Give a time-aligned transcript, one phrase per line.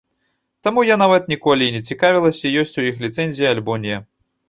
[0.67, 4.05] Таму, я нават ніколі і не цікавілася ёсць у іх ліцэнзія альбо не.